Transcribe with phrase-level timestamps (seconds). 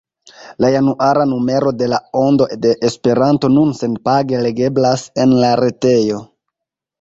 [0.63, 6.19] La januara numero de La Ondo de Esperanto nun senpage legeblas en la retejo.